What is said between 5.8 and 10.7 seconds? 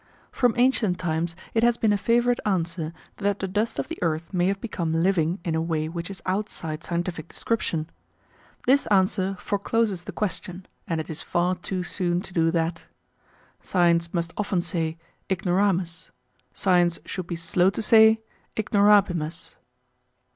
which is outside scientific description. This answer forecloses the question,